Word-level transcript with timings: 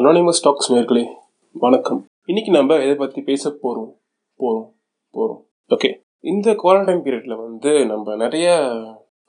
Anonymous 0.00 0.40
tax 0.42 0.68
நேர்களே 0.74 1.02
வணக்கம். 1.54 1.98
இன்னைக்கு 2.24 2.50
நம்ம 2.50 2.74
எதை 2.74 2.94
பற்றி 2.94 3.20
பேச 3.22 3.50
போகிறோம் 3.50 3.88
போகிறோம் 4.36 4.68
போகிறோம் 5.14 5.40
ஓகே 5.70 5.88
இந்த 6.20 6.52
குவாரண்டைன் 6.52 7.02
பீரியடில் 7.04 7.34
வந்து 7.40 7.86
நம்ம 7.86 8.16
நிறைய 8.16 8.46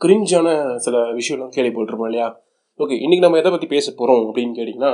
கிரிஞ்சான 0.02 0.48
சில 0.76 0.98
விஷயம்லாம் 1.18 1.54
கேள்விப்பட்டிருப்போம் 1.56 2.10
இல்லையா? 2.10 2.28
ஓகே 2.80 2.96
இன்னைக்கு 3.04 3.20
நம்ம 3.20 3.38
எதை 3.38 3.52
பற்றி 3.52 3.68
பேச 3.68 3.92
போகிறோம் 3.92 4.24
அப்படின்னு 4.28 4.58
கேட்டிங்கன்னா 4.60 4.92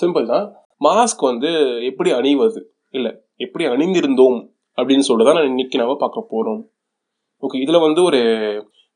சிம்பிள் 0.00 0.26
தான். 0.26 0.46
மாஸ்க் 0.84 1.24
வந்து 1.30 1.50
எப்படி 1.80 2.10
அணிவது? 2.10 2.74
இல்லை 2.90 3.12
எப்படி 3.36 3.66
அணிந்திருந்தோம்? 3.66 4.38
அப்படின்னு 4.78 5.06
சொல்லிட்டு 5.08 5.32
தான் 5.32 5.42
நான் 5.42 5.50
இன்னைக்கு 5.52 5.78
நம்ம 5.78 5.96
பார்க்க 5.96 6.30
போகிறோம் 6.34 6.62
ஓகே 7.42 7.60
இதில் 7.60 7.78
வந்து 7.78 8.02
ஒரு 8.02 8.20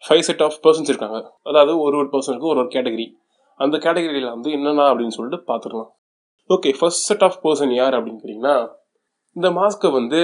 ஃபைவ் 0.09 0.21
செட் 0.21 0.43
ஆஃப் 0.43 0.63
பர்சன்ஸ் 0.67 0.93
இருக்காங்க. 0.93 1.19
அதாவது 1.43 1.79
ஒரு 1.79 1.97
ஒரு 1.97 2.09
பர்சனுக்கு 2.13 2.51
ஒரு 2.53 2.59
ஒரு 2.59 2.69
கேட்டகரி 2.69 3.07
அந்த 3.61 3.77
கேட்டகரியில் 3.77 4.35
வந்து 4.37 4.51
என்னென்ன 4.51 4.89
அப்படின்னு 4.95 5.17
சொல்லிட்டு 5.19 5.53
பார்த்துக்கலாம் 5.53 5.93
okay 6.51 6.71
first 6.79 7.07
set 7.09 7.23
of 7.23 7.37
person 7.43 7.71
யார் 7.75 7.95
அப்படின்னு 7.95 8.21
கேட்டிங்கன்னா 8.23 8.55
இந்த 9.37 9.49
மாஸ்க்கை 9.51 9.93
வந்து 9.93 10.21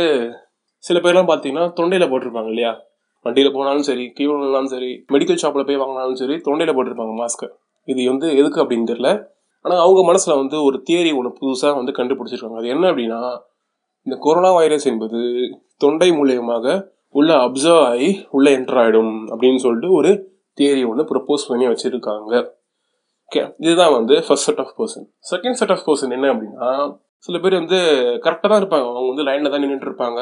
சில 0.78 0.98
பேர்லாம் 0.98 1.28
பார்த்தீங்கன்னா 1.30 1.64
தொண்டையில் 1.78 2.10
போட்டிருப்பாங்க 2.10 2.46
இல்லையா? 2.46 2.72
வண்டியில் 3.26 3.52
போனாலும் 3.52 3.82
சரி 3.82 4.04
கீழே 4.16 4.30
விழுந்தாலும் 4.32 4.66
சரி 4.66 4.90
மெடிக்கல் 5.12 5.36
ஷாப்பில் 5.36 5.66
போய் 5.66 5.80
வாங்கினாலும் 5.82 6.12
சரி 6.12 6.34
தொண்டையில் 6.36 6.74
போட்டிருப்பாங்க 6.76 7.14
மாஸ்க்கை 7.22 7.48
இது 7.88 8.09
வந்து 8.09 8.26
எதுக்கு 8.36 8.62
அப்படின்னு 8.62 8.90
தெரியல. 8.92 9.10
ஆனால் 9.64 9.78
அவங்க 9.78 10.02
மனசில் 10.04 10.36
வந்து 10.36 10.56
ஒரு 10.62 10.76
தியரி 10.90 11.10
ஒன்று 11.16 11.32
புதுசாக 11.40 11.74
வந்து 11.74 11.92
கண்டுபிடிச்சிருக்காங்க. 11.92 12.56
அது 12.56 12.68
என்ன 12.68 12.84
அப்படின்னா 12.92 13.20
இந்த 14.06 14.16
கொரோனா 14.20 14.52
வைரஸ் 14.52 14.87
என்பது 14.87 15.18
தொண்டை 15.76 16.10
மூலியமாக 16.10 16.66
உள்ள 17.10 17.30
அப்சர்வ் 17.46 17.82
ஆகி 17.90 18.10
உள்ளே 18.30 18.56
என்டர் 18.59 18.80
ஆகிடும் 18.82 19.14
அப்படின்னு 19.32 19.56
சொல்லிட்டு 19.56 19.90
ஒரு 19.92 20.10
தியரி 20.59 20.82
ஒன்று 20.88 21.10
ப்ரப்போஸ் 21.10 21.48
பண்ணி 21.48 21.66
வச்சுருக்காங்க. 21.66 22.32
ஓகே 23.32 23.42
இதுதான் 23.64 23.92
வந்து 23.96 24.14
first 24.26 24.46
set 24.48 24.60
of 24.62 24.72
person 24.78 25.04
second 25.28 25.58
set 25.58 25.72
of 25.74 25.82
person 25.88 26.14
என்ன 26.16 26.30
அப்படின்னா 26.32 26.68
சில 27.26 27.38
பேர் 27.42 27.54
வந்து 27.58 27.78
கரெக்டாக 28.24 28.48
தான் 28.52 28.60
இருப்பாங்க. 28.62 28.86
அவங்க 28.92 29.10
வந்து 29.12 29.26
லைனில் 29.28 29.52
தான் 29.52 29.62
நின்றுட்டு 29.64 29.86
இருப்பாங்க. 29.88 30.20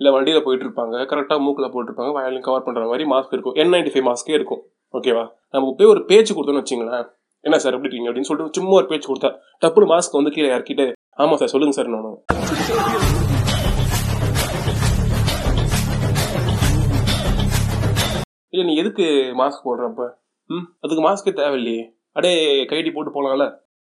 இல்லை 0.00 0.10
வண்டியில் 0.16 0.44
போயிட்டு 0.46 0.64
இருப்பாங்க. 0.66 0.96
கரெக்டாக 1.10 1.42
மூக்கில் 1.44 1.70
போட்டிருப்பாங்க 1.74 2.12
வயலையும் 2.18 2.44
கவர் 2.46 2.66
பண்ணுற 2.66 2.84
மாதிரி 2.90 3.04
மாஸ்க் 3.12 3.34
இருக்கும். 3.36 3.56
என் 3.62 3.72
நைன்டி 3.74 3.92
ஃபைவ் 3.94 4.06
மாஸ்க்கே 4.10 4.36
இருக்கும். 4.38 4.60
ஓகேவா 4.94 5.24
நம்ம 5.50 5.72
போய் 5.78 5.90
ஒரு 5.94 6.02
பேச்சு 6.10 6.34
கொடுத்தோன்னு 6.36 6.62
வச்சிங்களேன். 6.62 7.06
என்ன 7.44 7.58
சார் 7.64 7.76
எப்படி 7.76 7.88
இருக்கீங்க 7.88 8.10
அப்படின்னு 8.10 8.30
சொல்லிட்டு 8.30 8.58
சும்மா 8.60 8.76
ஒரு 8.80 8.88
பேச்சு 8.92 9.10
கொடுத்தா 9.10 9.30
டப்புனு 9.64 9.90
மாஸ்க் 9.94 10.18
வந்து 10.20 10.34
கீழே 10.36 10.52
இறக்கிட்டு 10.56 10.86
ஆமாம் 11.22 11.40
சார் 11.42 11.52
சொல்லுங்கள் 11.54 11.78
சார் 11.80 11.92
நான். 11.96 12.20
இல்லை 18.52 18.66
நீ 18.70 18.76
எதுக்கு 18.84 19.08
மாஸ்க் 19.42 19.66
போடுறப்ப 19.68 20.02
ம்? 20.50 20.66
அதுக்கு 20.80 21.02
மாஸ்க்கே 21.08 21.34
தேவையில்லையே. 21.42 21.84
அடே 22.16 22.32
கைடி 22.70 22.90
போட்டு 22.92 23.12
போகலாம்ல 23.16 23.46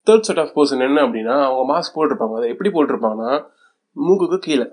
தேர்ட் 0.07 0.21
செட் 0.21 0.41
ஆஃப் 0.43 0.55
பர்சன் 0.57 0.85
என்ன 0.87 0.99
அப்படின்னா 1.07 1.35
அவங்க 1.47 1.63
மாஸ்க் 1.73 1.97
போட்டிருப்பாங்க. 1.97 2.35
அதை 2.39 2.49
எப்படி 2.49 2.71
போட்டிருப்பாங்கன்னா 2.71 3.31
மூக்குக்கு 3.97 4.39
கீழே. 4.39 4.67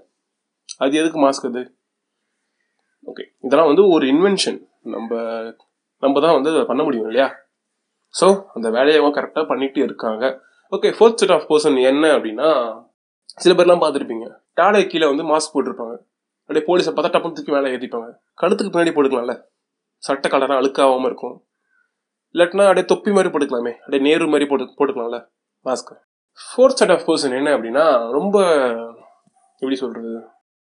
அது 0.77 0.93
எதுக்கு 1.01 1.19
மாஸ்க் 1.25 1.47
அது? 1.49 1.61
ஓகே 3.09 3.23
இதெல்லாம் 3.45 3.69
வந்து 3.71 3.87
ஒரு 3.87 4.05
இன்வென்ஷன் 4.05 4.59
நம்ம 4.95 5.11
நம்ம 6.03 6.19
தான் 6.19 6.35
வந்து 6.37 6.49
அதை 6.49 6.65
பண்ண 6.65 6.83
முடியும் 6.83 7.05
இல்லையா? 7.05 7.27
ஸோ 8.13 8.27
அந்த 8.53 8.67
வேலையை 8.69 8.99
அவங்க 8.99 9.15
கரெக்டாக 9.17 9.45
பண்ணிட்டு 9.47 9.79
இருக்காங்க. 9.79 10.23
Okay 10.71 10.89
fourth 10.97 11.21
set 11.21 11.35
of 11.35 11.47
person 11.49 11.77
என்ன 11.91 12.05
அப்படின்னா 12.17 12.49
சில 13.43 13.53
பேர்லாம் 13.57 13.83
பார்த்துருப்பீங்க. 13.83 14.25
டாடை 14.53 14.87
கீழே 14.87 15.07
வந்து 15.11 15.23
மாஸ்க் 15.31 15.53
போட்டிருப்பாங்க. 15.55 15.95
அப்படியே 16.49 16.65
போலீஸை 16.69 16.91
பார்த்தா 16.93 17.11
டப்புன்னு 17.13 17.37
தூக்கி 17.37 17.51
வேலை 17.51 17.71
ஏற்றிப்பாங்க 17.73 18.09
கழுத்துக்கு 18.41 18.71
பின்னாடி 18.73 18.93
போட்டுக்கலாம்ல. 18.95 19.35
சட்டை 20.03 20.27
கலராக 20.31 20.59
அழுக்காகாமல் 20.61 21.09
இருக்கும். 21.11 21.35
இல்லாட்டினா 22.35 22.65
அப்படியே 22.69 22.85
தொப்பி 22.91 23.11
மாதிரி 23.15 23.29
போட்டுக்கலாமே. 23.31 23.73
அப்படியே 23.83 24.03
நேரு 24.07 24.27
மாதிரி 24.33 24.45
போட்டு 24.49 24.75
போட்டுக்கலாம்ல 24.79 25.19
மாஸ்க்கு 25.65 25.95
ஃபோர்த் 26.39 26.79
செட் 26.81 26.93
ஆஃப் 26.95 27.05
பர்சன் 27.07 27.37
என்ன 27.39 27.49
அப்படின்னா 27.55 27.85
ரொம்ப 28.17 28.37
எப்படி 29.61 29.77
சொல்கிறது 29.81 30.11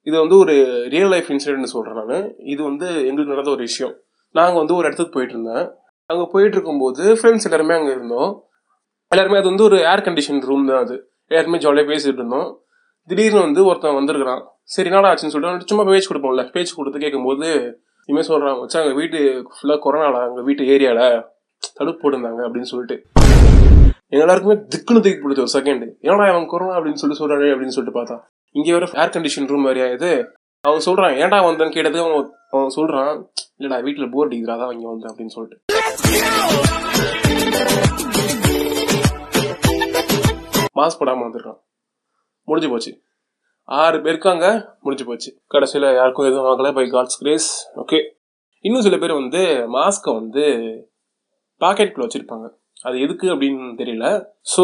இது 0.07 0.17
வந்து 0.21 0.37
ஒரு 0.43 0.55
ரியல் 0.95 1.13
லைஃப் 1.15 1.29
இன்சிடென்ட்னு 1.33 1.73
சொல்கிறேன் 1.75 1.99
நான். 2.01 2.29
இது 2.53 2.61
வந்து 2.69 2.87
எங்களுக்கு 3.09 3.33
நடந்த 3.35 3.51
ஒரு 3.51 3.63
விஷயம். 3.69 3.93
நாங்கள் 4.35 4.61
வந்து 4.63 4.75
ஒரு 4.77 4.87
இடத்துக்கு 4.89 5.15
போயிட்டு 5.17 5.35
இருந்தேன். 5.37 5.67
அங்கே 6.11 6.25
போயிட்டு 6.33 6.57
இருக்கும்போது 6.57 7.03
ஃப்ரெண்ட்ஸ் 7.19 7.47
எல்லாருமே 7.49 7.75
அங்கே 7.79 7.93
இருந்தோம். 7.97 8.31
எல்லாருமே 9.13 9.39
அது 9.41 9.49
வந்து 9.49 9.67
ஒரு 9.69 9.79
ஏர் 9.91 10.05
கண்டிஷன் 10.07 10.41
ரூம் 10.49 10.65
தான் 10.71 10.83
அது. 10.85 10.97
எல்லாருமே 11.31 11.59
ஜாலியாக 11.65 11.89
பேசிகிட்டு 11.93 12.21
இருந்தோம். 12.23 12.49
திடீர்னு 13.09 13.41
வந்து 13.47 13.61
ஒருத்தன் 13.65 13.99
வந்திருக்கிறான். 13.99 14.43
சரி 14.75 14.89
என்னடா 14.91 15.11
ஆச்சுன்னு 15.11 15.35
சொல்லிட்டு 15.35 15.71
சும்மா 15.71 15.85
பேச்சு 15.91 16.11
கொடுப்போம்ல. 16.11 16.43
பேச்சு 16.55 16.73
கொடுத்து 16.79 17.05
கேட்கும்போது 17.05 17.49
இனிமேல் 18.09 18.29
சொல்கிறான் 18.31 18.59
வச்சா 18.63 18.81
அங்கே 18.83 18.95
வீட்டு 19.01 19.19
ஃபுல்லாக 19.55 19.79
கொரோனாவில் 19.85 20.27
எங்கள் 20.29 20.47
வீட்டு 20.49 20.63
ஏரியாவில் 20.75 21.05
தடுப்பு 21.79 22.01
போட்டிருந்தாங்க 22.03 22.41
அப்படின்னு 22.47 22.71
சொல்லிட்டு. 22.73 22.97
எங்க 24.13 24.23
எல்லாருக்குமே 24.25 24.57
திக்குன்னு 24.73 25.03
தூக்கி 25.05 25.21
பிடிச்ச 25.23 25.43
ஒரு 25.47 25.55
செகண்ட் 25.57 25.85
ஏன்னா 26.07 26.27
அவன் 26.33 26.47
கொரோனா 26.53 26.77
அப்படின்னு 26.79 27.03
சொல்லி 27.03 27.17
சொல்றாரு 27.21 27.49
அப்படின்னு 27.55 27.77
சொல்லிட்டு 27.77 27.99
பார்த்தா. 27.99 28.17
இங்கே 28.55 28.73
வேற 28.77 28.87
ஏர் 29.03 29.15
கண்டிஷன் 29.17 29.51
ரூம் 29.51 29.67
மாதிரி 29.67 29.81
ஆயுது 29.87 30.11
அவன் 30.65 30.87
சொல்றான் 30.87 31.15
ஏன்டா 31.23 31.39
வந்தேன்னு 31.49 31.77
கேட்டது 31.77 32.01
அவன் 32.05 32.27
அவன் 32.55 32.75
சொல்றான் 32.77 33.13
இல்லடா 33.61 33.79
வீட்டில் 33.87 34.13
போர் 34.15 34.29
அடிக்கிறா 34.29 34.57
தான் 34.63 34.73
இங்கே 34.77 34.89
வந்தேன் 34.93 35.11
அப்படின்னு 35.13 35.35
சொல்லிட்டு. 35.37 35.59
மாஸ்க் 40.79 41.01
போடாமல் 41.01 41.27
வந்திருக்கான் 41.27 41.61
முடிஞ்சு 42.49 42.71
போச்சு. 42.73 42.93
ஆறு 43.69 43.99
பேருக்காங்க 44.05 44.47
முடிஞ்சு 44.85 45.05
போச்சு. 45.09 45.31
கடைசியில் 45.47 45.87
யாருக்கும் 45.99 46.29
எதுவும் 46.29 46.49
ஆகலை 46.51 46.71
பை 46.79 46.85
காட்ஸ் 46.95 47.21
கிரேஸ் 47.23 47.51
ஓகே 47.83 47.99
இன்னும் 48.65 48.85
சில 48.87 48.97
பேர் 48.99 49.21
வந்து 49.21 49.43
மாஸ்க்கை 49.75 50.13
வந்து 50.21 50.45
பாக்கெட்டுக்குள்ள 51.65 52.07
வச்சுருப்பாங்க. 52.07 52.47
அது 52.89 52.97
எதுக்கு 53.05 53.27
அப்படின்னு 53.33 53.71
தெரியல. 53.81 54.07
ஸோ 54.53 54.63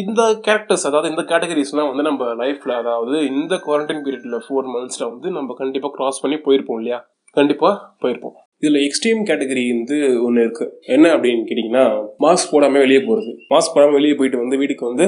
இந்த 0.00 0.22
கேரக்டர்ஸ் 0.46 0.86
அதாவது 0.88 1.10
இந்த 1.12 1.22
கேட்டகரிஸ்லாம் 1.30 1.90
வந்து 1.90 2.06
நம்ம 2.08 2.30
லைஃப்பில் 2.42 2.74
அதாவது 2.80 3.16
இந்த 3.32 3.54
குவாரண்டைன் 3.66 4.02
பீரியடில் 4.06 4.44
ஃபோர் 4.46 4.70
மந்த்ஸில் 4.74 5.10
வந்து 5.12 5.30
நம்ம 5.36 5.54
கண்டிப்பாக 5.60 5.92
க்ராஸ் 5.96 6.22
பண்ணி 6.24 6.38
போயிருப்போம் 6.46 6.80
இல்லையா? 6.80 6.98
கண்டிப்பாக 7.36 7.74
போயிருப்போம். 8.02 8.34
இதில் 8.62 8.84
எக்ஸ்ட்ரீம் 8.86 9.22
கேட்டகரி 9.28 9.62
வந்து 9.72 9.96
ஒன்று 10.26 10.44
இருக்குது 10.46 10.72
என்ன 10.94 11.06
அப்படின்னு 11.14 11.46
கேட்டிங்கன்னா 11.48 11.84
மாஸ்க் 12.24 12.52
போடாமல் 12.52 12.84
வெளியே 12.84 13.00
போகிறது 13.08 13.32
மாஸ்க் 13.52 13.74
போடாமல் 13.76 13.96
வெளியே 13.98 14.14
போயிட்டு 14.18 14.42
வந்து 14.42 14.60
வீட்டுக்கு 14.60 14.90
வந்து 14.90 15.06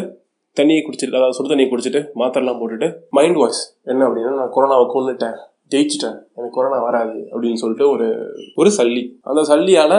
தண்ணியை 0.57 0.81
குடிச்சிட்டு 0.83 1.19
அதாவது 1.19 1.37
சுடு 1.37 1.53
தண்ணியை 1.53 1.69
குடிச்சிட்டு 1.71 2.01
மாத்திரலாம் 2.21 2.61
போட்டுட்டு 2.61 2.89
மைண்ட் 3.19 3.39
வாய்ஸ் 3.41 3.63
என்ன 3.93 4.05
அப்படின்னா 4.09 4.33
நான் 4.41 4.53
கொரோனாவை 4.57 4.87
கொண்டுட்டேன் 4.95 5.37
ஜெயிச்சிட்டேன் 5.75 6.17
எனக்கு 6.37 6.57
கொரோனா 6.57 6.79
வராது 6.89 7.17
அப்படின்னு 7.33 7.61
சொல்லிட்டு 7.63 7.87
ஒரு 7.95 8.07
ஒரு 8.55 8.71
சல்லி. 8.79 9.03
அந்த 9.23 9.41
சல்லியால் 9.53 9.99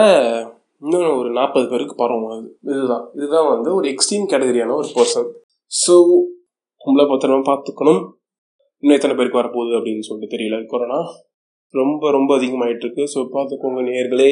இன்னும் 0.82 1.16
ஒரு 1.20 1.30
நாற்பது 1.38 1.66
பேருக்கு 1.70 1.94
பரவும் 2.02 2.32
அது 2.34 2.48
இதுதான். 2.72 3.04
இதுதான் 3.16 3.48
வந்து 3.52 3.70
ஒரு 3.78 3.86
எக்ஸ்ட்ரீம் 3.92 4.28
கேட்டகரியான 4.32 4.74
ஒரு 4.80 4.88
பர்சன் 4.96 5.28
ஸோ 5.72 5.94
உங்களை 6.80 7.04
பத்திரமா 7.12 7.42
பார்த்துக்கணும். 7.48 8.02
இன்னும் 8.82 8.96
எத்தனை 8.98 9.14
பேருக்கு 9.16 9.40
வரப்போகுது 9.40 9.72
அப்படின்னு 9.78 10.06
சொல்லிட்டு 10.08 10.34
தெரியல. 10.34 10.58
கொரோனா 10.72 10.98
ரொம்ப 11.74 12.10
ரொம்ப 12.10 12.30
அதிகமாயிட்டு 12.38 12.84
இருக்கு 12.86 13.04
ஸோ 13.14 13.20
பார்த்துக்கோங்க 13.34 13.80
நேர்களே 13.88 14.30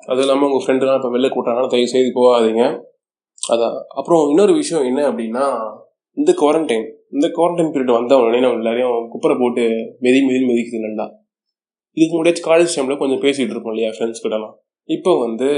அது 0.00 0.20
இல்லாமல் 0.24 0.46
உங்கள் 0.48 0.62
ஃப்ரெண்டுலாம் 0.64 0.98
இப்போ 1.00 1.10
வெளில 1.14 1.28
கூட்டாங்கன்னா 1.32 1.70
தயவு 1.74 1.92
செய்து 1.94 2.10
போகாதீங்க. 2.18 2.62
அதான். 3.42 3.76
அப்புறம் 3.98 4.22
இன்னொரு 4.32 4.52
விஷயம் 4.60 4.86
என்ன 4.90 5.00
அப்படின்னா 5.10 5.44
இந்த 6.16 6.30
குவாரண்டைன் 6.40 6.86
இந்த 7.10 7.26
குவாரண்டைன் 7.36 7.72
பீரியட் 7.74 7.98
வந்த 7.98 8.18
உடனே 8.20 8.40
நம்ம 8.40 8.60
எல்லாரையும் 8.60 8.96
குப்பரை 9.12 9.36
போட்டு 9.38 9.64
மெதி 10.04 10.20
மெதி 10.28 10.42
மெதிக்குது 10.50 10.86
நல்லா. 10.88 11.06
இதுக்கு 11.96 12.14
முன்னாடி 12.14 12.42
காலேஜ் 12.48 12.74
டைமில் 12.76 13.00
கொஞ்சம் 13.02 13.22
பேசிகிட்டு 13.24 13.54
இருப்போம் 13.54 13.74
இல்லையா 13.74 13.90
ஃப்ரெண்ட்ஸ் 13.96 14.22
கிட்டலாம் 14.24 14.54
இப்போ 14.88 15.18
வந்து 15.26 15.48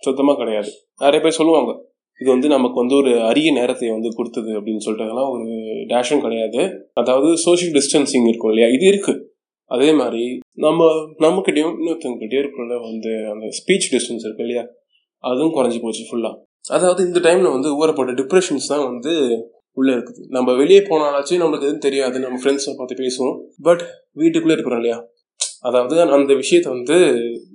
சுத்தமாக 0.00 0.38
கிடையாது. 0.38 0.70
நிறைய 0.98 1.22
பேர் 1.22 1.38
சொல்லுவாங்க 1.40 1.92
இது 2.20 2.30
வந்து 2.30 2.48
நமக்கு 2.48 2.74
வந்து 2.74 2.96
ஒரு 2.96 3.22
அரிய 3.22 3.52
நேரத்தை 3.52 3.90
வந்து 3.90 4.08
கொடுத்தது 4.14 4.50
அப்படின்னு 4.58 4.76
சொல்லிட்டு 4.76 5.06
அதெல்லாம் 5.06 5.30
ஒரு 5.30 5.46
டேஷும் 5.92 6.20
கிடையாது. 6.20 6.90
அதாவது 6.92 7.36
சோஷியல் 7.36 7.74
டிஸ்டன்சிங் 7.78 8.28
இருக்கும் 8.28 8.50
இல்லையா? 8.50 8.68
இது 8.68 8.86
இருக்கு. 8.86 9.14
அதே 9.66 9.92
மாதிரி 9.92 10.40
நம்ம 10.54 10.84
நம்மக்கிட்டேயும் 11.18 11.74
இன்னொருத்தவங்ககிட்டயும் 11.78 12.44
இருக்கிற 12.44 12.78
வந்து 12.78 13.28
அந்த 13.32 13.46
ஸ்பீச் 13.58 13.88
டிஸ்டன்ஸ் 13.94 14.24
இருக்கு 14.24 14.42
இல்லையா? 14.42 14.64
அதுவும் 15.20 15.54
குறைஞ்சி 15.56 15.80
போச்சு 15.80 16.04
ஃபுல்லாக 16.10 16.34
அதாவது 16.70 17.04
இந்த 17.04 17.20
டைம்ல 17.20 17.50
வந்து 17.50 17.70
ஊறப்பட்ட 17.80 18.12
டிப்ரெஷன்ஸ் 18.12 18.66
தான் 18.66 18.84
வந்து 18.84 19.12
உள்ள 19.72 19.92
இருக்குது. 19.92 20.26
நம்ம 20.28 20.54
வெளியே 20.54 20.80
போனாலாச்சும் 20.80 21.40
நம்மளுக்கு 21.42 21.66
எதுவும் 21.68 21.78
தெரியாது. 21.78 22.18
நம்ம 22.18 22.38
ஃப்ரெண்ட்ஸை 22.42 22.74
பார்த்து 22.76 23.02
பேசுவோம். 23.04 23.36
பட் 23.62 23.82
வீட்டுக்குள்ளே 24.12 24.56
இருக்கிறோம் 24.56 24.78
இல்லையா? 24.78 24.98
அதாவது 25.62 25.96
அந்த 26.18 26.32
விஷயத்த 26.34 26.68
வந்து 26.68 26.96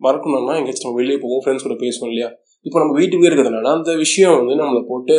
மறக்கணும்னா 0.02 0.56
எங்கேயாச்சும் 0.60 0.88
நம்ம 0.88 1.00
வெளியே 1.02 1.20
போவோம் 1.24 1.42
ஃப்ரெண்ட்ஸ் 1.44 1.66
கூட 1.68 1.78
பேசுவோம் 1.86 2.12
இல்லையா? 2.12 2.30
இப்போ 2.66 2.78
நம்ம 2.80 2.94
வீட்டுக்குள்ளே 3.00 3.30
இருக்கிறதுனால 3.30 3.72
அந்த 3.78 3.92
விஷயம் 3.96 4.36
வந்து 4.40 4.56
நம்மளை 4.62 4.82
போட்டு 4.88 5.16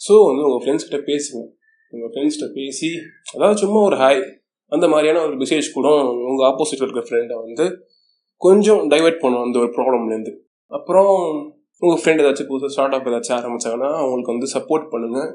ஸோ 0.00 0.14
வந்து 0.28 0.42
உங்கள் 0.46 0.62
ஃப்ரெண்ட்ஸ் 0.62 0.86
கிட்ட 0.88 1.00
பேசுங்க. 1.10 1.42
உங்கள் 1.92 2.10
ஃப்ரெண்ட்ஸ்கிட்ட 2.12 2.48
பேசி 2.52 2.88
அதாவது 3.34 3.58
சும்மா 3.60 3.80
ஒரு 3.80 3.96
ஹாய் 3.96 4.22
அந்த 4.72 4.86
மாதிரியான 4.88 5.20
ஒரு 5.20 5.34
மெசேஜ் 5.36 5.66
கூட 5.72 5.88
உங்கள் 6.30 6.46
ஆப்போசிட்டில் 6.50 6.86
இருக்கிற 6.86 7.04
ஃப்ரெண்டை 7.08 7.36
வந்து 7.40 7.64
கொஞ்சம் 8.42 8.88
டைவெர்ட் 8.88 9.20
பண்ணும் 9.20 9.42
அந்த 9.42 9.58
ஒரு 9.58 9.70
ப்ராப்ளம்லேருந்து 9.76 10.32
அப்புறம் 10.72 11.12
உங்கள் 11.82 12.00
ஃப்ரெண்ட் 12.00 12.22
ஏதாச்சும் 12.22 12.48
புதுசாக 12.50 12.72
ஸ்டார்ட் 12.72 12.94
அப் 12.94 13.08
ஏதாச்சும் 13.08 13.36
ஆரம்பித்தாங்கன்னா 13.38 13.90
அவங்களுக்கு 14.00 14.34
வந்து 14.34 14.48
சப்போர்ட் 14.54 14.86
பண்ணுங்கள் 14.92 15.30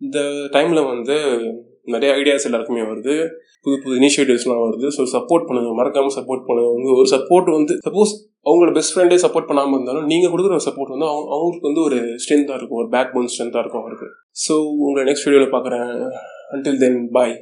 இந்த 0.00 0.18
டைமில் 0.52 0.88
வந்து 0.88 1.16
நிறைய 1.94 2.10
ஐடியாஸ் 2.20 2.46
எல்லாருக்குமே 2.48 2.84
வருது. 2.90 3.14
புது 3.64 3.76
புது 3.84 3.94
இனிஷியேட்டிவ்ஸ்லாம் 4.00 4.62
வருது. 4.66 4.88
ஸோ 4.96 5.02
சப்போர்ட் 5.14 5.46
பண்ணுங்க. 5.48 5.70
மறக்காமல் 5.80 6.16
சப்போர்ட் 6.18 6.46
பண்ணுங்க. 6.48 6.96
ஒரு 7.00 7.08
சப்போர்ட் 7.14 7.48
வந்து 7.58 7.76
சப்போஸ் 7.86 8.12
அவங்களோட 8.48 8.72
பெஸ்ட் 8.76 8.94
ஃப்ரெண்டே 8.94 9.18
சப்போர்ட் 9.24 9.48
பண்ணாமல் 9.48 9.76
இருந்தாலும் 9.76 10.08
நீங்கள் 10.12 10.32
கொடுக்குற 10.34 10.60
சப்போர்ட் 10.68 10.94
வந்து 10.94 11.08
அவங்க 11.12 11.28
அவங்களுக்கு 11.36 11.68
வந்து 11.70 11.84
ஒரு 11.88 11.98
ஸ்ட்ரென்த்தாக 12.24 12.58
இருக்கும். 12.60 12.80
ஒரு 12.82 12.90
பேக் 12.94 13.12
போன் 13.14 13.30
ஸ்ட்ரென்த்தாக 13.34 13.64
இருக்கும் 13.64 13.82
அவருக்கு. 13.84 14.08
ஸோ 14.44 14.54
உங்களை 14.86 15.04
நெக்ஸ்ட் 15.10 15.28
வீடியோவில் 15.28 15.54
பார்க்குறேன். 15.56 15.90
அன்டில் 16.54 16.82
தென் 16.84 17.00
பாய் 17.16 17.34